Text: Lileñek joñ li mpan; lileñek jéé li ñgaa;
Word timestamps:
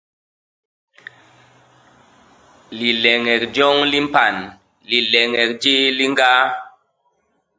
Lileñek 2.77 3.41
joñ 3.55 3.75
li 3.91 3.99
mpan; 4.07 4.35
lileñek 4.89 5.49
jéé 5.61 5.87
li 5.97 6.05
ñgaa; 6.11 6.41